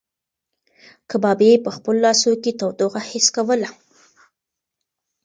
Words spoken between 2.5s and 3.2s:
تودوخه